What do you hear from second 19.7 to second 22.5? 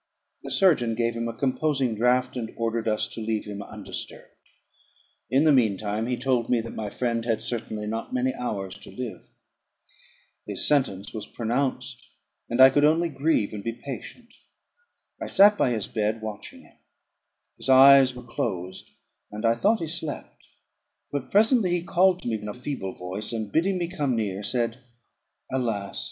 he slept; but presently he called to me in